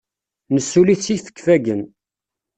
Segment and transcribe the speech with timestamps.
[0.55, 1.81] Nessuli-t s yifegfagen.